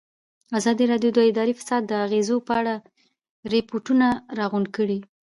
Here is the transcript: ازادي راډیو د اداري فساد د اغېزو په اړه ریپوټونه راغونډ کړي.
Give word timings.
ازادي 0.59 0.85
راډیو 0.91 1.11
د 1.13 1.19
اداري 1.29 1.53
فساد 1.59 1.81
د 1.87 1.93
اغېزو 2.05 2.35
په 2.47 2.53
اړه 2.61 2.73
ریپوټونه 3.51 4.07
راغونډ 4.39 4.67
کړي. 4.75 4.99